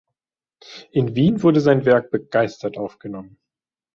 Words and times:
In 0.93 1.13
Wien 1.13 1.43
wurde 1.43 1.61
sein 1.61 1.85
Werk 1.85 2.09
begeistert 2.09 2.75
aufgenommen. 2.75 3.37